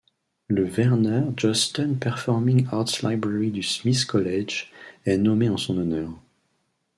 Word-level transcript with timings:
Le 0.47 0.63
Werner 0.65 1.25
Josten 1.37 1.99
Performing 1.99 2.65
Arts 2.71 3.03
Library 3.03 3.51
du 3.51 3.61
Smith 3.61 4.03
College 4.07 4.71
est 5.05 5.17
nommé 5.17 5.47
en 5.47 5.57
son 5.57 5.77
honneur. 5.77 6.09